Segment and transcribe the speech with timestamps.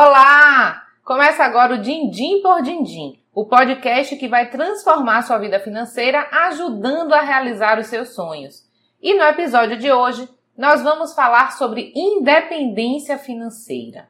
[0.00, 0.84] Olá!
[1.04, 7.12] Começa agora o Dindim por Dindim, o podcast que vai transformar sua vida financeira ajudando
[7.12, 8.64] a realizar os seus sonhos.
[9.02, 14.08] E no episódio de hoje, nós vamos falar sobre independência financeira.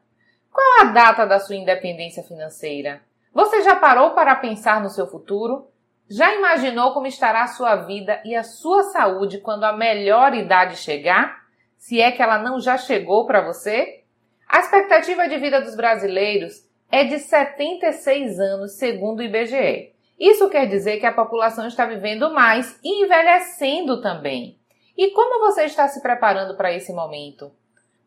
[0.53, 3.01] Qual a data da sua independência financeira?
[3.33, 5.71] Você já parou para pensar no seu futuro?
[6.07, 10.75] Já imaginou como estará a sua vida e a sua saúde quando a melhor idade
[10.75, 11.45] chegar?
[11.79, 13.98] Se é que ela não já chegou para você?
[14.49, 19.93] A expectativa de vida dos brasileiros é de 76 anos, segundo o IBGE.
[20.19, 24.57] Isso quer dizer que a população está vivendo mais e envelhecendo também.
[24.97, 27.51] E como você está se preparando para esse momento?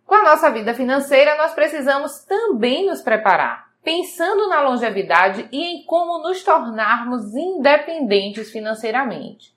[0.04, 5.84] Com a nossa vida financeira, nós precisamos também nos preparar, pensando na longevidade e em
[5.86, 9.54] como nos tornarmos independentes financeiramente.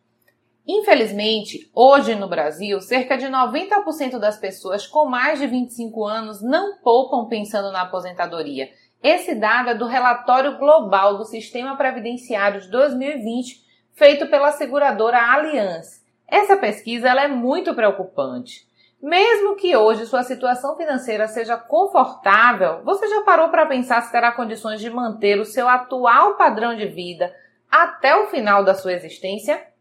[0.67, 6.77] Infelizmente, hoje no Brasil, cerca de 90% das pessoas com mais de 25 anos não
[6.77, 8.71] poupam pensando na aposentadoria.
[9.03, 16.03] Esse dado é do relatório global do Sistema Previdenciário de 2020, feito pela seguradora Allianz.
[16.27, 18.67] Essa pesquisa é muito preocupante.
[18.99, 24.31] Mesmo que hoje sua situação financeira seja confortável, você já parou para pensar se terá
[24.31, 27.31] condições de manter o seu atual padrão de vida
[27.69, 29.74] até o final da sua existência?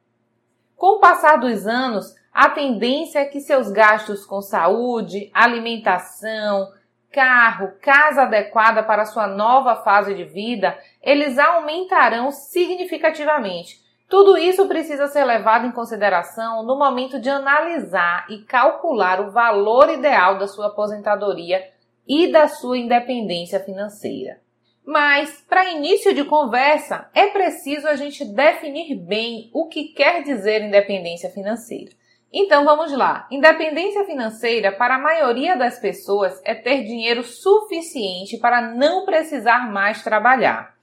[0.84, 6.70] Com o passar dos anos, a tendência é que seus gastos com saúde, alimentação,
[7.10, 13.80] carro, casa adequada para sua nova fase de vida, eles aumentarão significativamente.
[14.10, 19.88] Tudo isso precisa ser levado em consideração no momento de analisar e calcular o valor
[19.88, 21.66] ideal da sua aposentadoria
[22.06, 24.43] e da sua independência financeira.
[24.86, 30.62] Mas, para início de conversa, é preciso a gente definir bem o que quer dizer
[30.62, 31.90] independência financeira.
[32.30, 33.28] Então vamos lá.
[33.30, 40.02] Independência financeira para a maioria das pessoas é ter dinheiro suficiente para não precisar mais
[40.02, 40.74] trabalhar.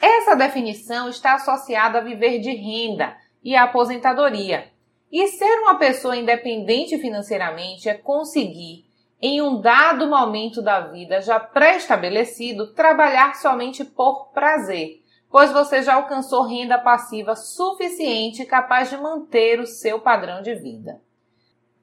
[0.00, 4.66] Essa definição está associada a viver de renda e à aposentadoria.
[5.10, 8.85] E ser uma pessoa independente financeiramente é conseguir
[9.20, 15.94] em um dado momento da vida já pré-estabelecido, trabalhar somente por prazer, pois você já
[15.94, 21.00] alcançou renda passiva suficiente capaz de manter o seu padrão de vida.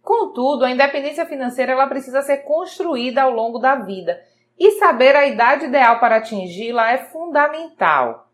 [0.01, 4.21] Contudo, a independência financeira ela precisa ser construída ao longo da vida
[4.59, 8.27] e saber a idade ideal para atingi-la é fundamental.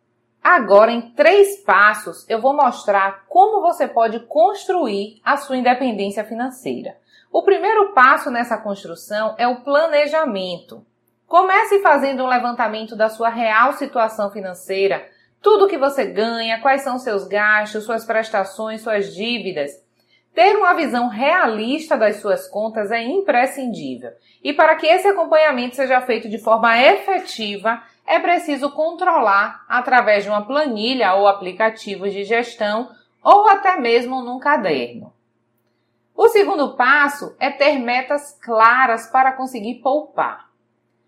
[0.44, 6.98] Agora, em três passos, eu vou mostrar como você pode construir a sua independência financeira.
[7.32, 10.84] O primeiro passo nessa construção é o planejamento.
[11.28, 15.08] Comece fazendo um levantamento da sua real situação financeira,
[15.40, 19.72] tudo que você ganha, quais são seus gastos, suas prestações, suas dívidas.
[20.34, 24.12] Ter uma visão realista das suas contas é imprescindível.
[24.44, 30.32] E para que esse acompanhamento seja feito de forma efetiva, é preciso controlar através de
[30.32, 32.90] uma planilha ou aplicativo de gestão
[33.24, 35.14] ou até mesmo num caderno.
[36.22, 40.50] O segundo passo é ter metas claras para conseguir poupar.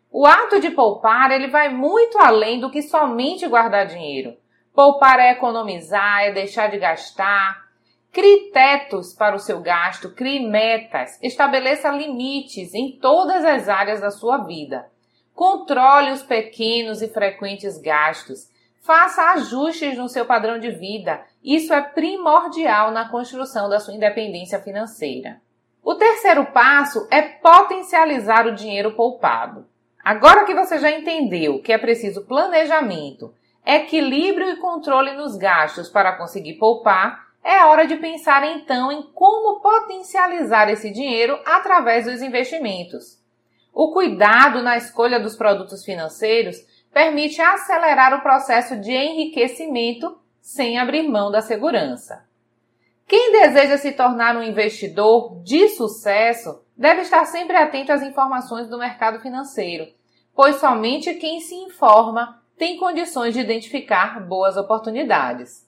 [0.10, 4.38] O ato de poupar, ele vai muito além do que somente guardar dinheiro.
[4.74, 7.62] Poupar é economizar, é deixar de gastar.
[8.10, 14.12] Crie tetos para o seu gasto, crie metas, estabeleça limites em todas as áreas da
[14.12, 14.90] sua vida.
[15.36, 18.50] Controle os pequenos e frequentes gastos.
[18.82, 21.22] Faça ajustes no seu padrão de vida.
[21.44, 25.40] Isso é primordial na construção da sua independência financeira.
[25.84, 29.68] O terceiro passo é potencializar o dinheiro poupado.
[30.04, 33.34] Agora que você já entendeu que é preciso planejamento,
[33.64, 39.60] equilíbrio e controle nos gastos para conseguir poupar, é hora de pensar então em como
[39.60, 43.20] potencializar esse dinheiro através dos investimentos.
[43.74, 46.58] O cuidado na escolha dos produtos financeiros
[46.94, 52.26] permite acelerar o processo de enriquecimento sem abrir mão da segurança.
[53.08, 58.78] Quem deseja se tornar um investidor de sucesso deve estar sempre atento às informações do
[58.78, 59.86] mercado financeiro,
[60.36, 65.68] pois somente quem se informa tem condições de identificar boas oportunidades.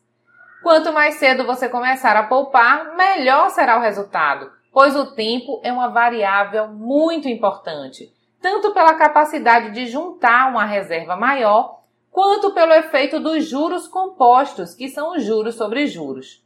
[0.62, 5.72] Quanto mais cedo você começar a poupar, melhor será o resultado, pois o tempo é
[5.72, 8.13] uma variável muito importante
[8.44, 11.80] tanto pela capacidade de juntar uma reserva maior,
[12.12, 16.44] quanto pelo efeito dos juros compostos, que são os juros sobre juros.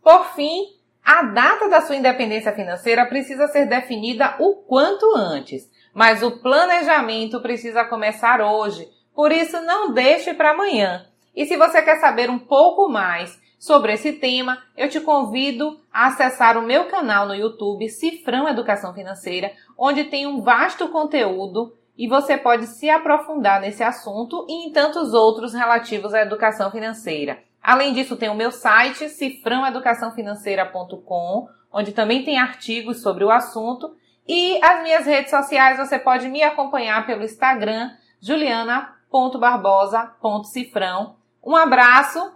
[0.00, 0.68] Por fim,
[1.04, 7.40] a data da sua independência financeira precisa ser definida o quanto antes, mas o planejamento
[7.40, 11.06] precisa começar hoje, por isso não deixe para amanhã.
[11.34, 16.06] E se você quer saber um pouco mais sobre esse tema, eu te convido a
[16.08, 22.06] acessar o meu canal no YouTube Cifrão Educação Financeira, onde tem um vasto conteúdo e
[22.06, 27.42] você pode se aprofundar nesse assunto e em tantos outros relativos à educação financeira.
[27.62, 33.96] Além disso, tem o meu site, cifrãoeducaçãofinanceira.com, onde também tem artigos sobre o assunto.
[34.28, 41.16] E as minhas redes sociais, você pode me acompanhar pelo Instagram, juliana.barbosa.cifrão.
[41.42, 42.35] Um abraço